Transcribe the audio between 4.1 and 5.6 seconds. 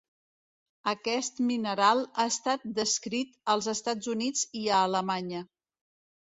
Units i a Alemanya.